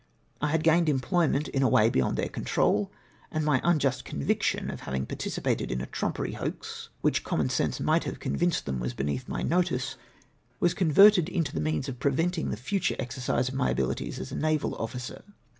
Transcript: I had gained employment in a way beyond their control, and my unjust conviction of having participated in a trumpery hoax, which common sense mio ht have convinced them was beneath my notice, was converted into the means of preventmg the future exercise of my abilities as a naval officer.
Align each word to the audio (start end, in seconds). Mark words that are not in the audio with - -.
I 0.41 0.47
had 0.47 0.63
gained 0.63 0.89
employment 0.89 1.47
in 1.49 1.61
a 1.61 1.69
way 1.69 1.87
beyond 1.91 2.17
their 2.17 2.27
control, 2.27 2.91
and 3.29 3.45
my 3.45 3.61
unjust 3.63 4.03
conviction 4.03 4.71
of 4.71 4.79
having 4.79 5.05
participated 5.05 5.71
in 5.71 5.79
a 5.79 5.85
trumpery 5.85 6.31
hoax, 6.33 6.89
which 7.01 7.23
common 7.23 7.49
sense 7.49 7.79
mio 7.79 7.97
ht 7.97 8.05
have 8.05 8.19
convinced 8.19 8.65
them 8.65 8.79
was 8.79 8.95
beneath 8.95 9.27
my 9.29 9.43
notice, 9.43 9.97
was 10.59 10.73
converted 10.73 11.29
into 11.29 11.53
the 11.53 11.61
means 11.61 11.87
of 11.87 11.99
preventmg 11.99 12.49
the 12.49 12.57
future 12.57 12.95
exercise 12.97 13.47
of 13.49 13.53
my 13.53 13.69
abilities 13.69 14.17
as 14.17 14.31
a 14.31 14.35
naval 14.35 14.73
officer. 14.77 15.23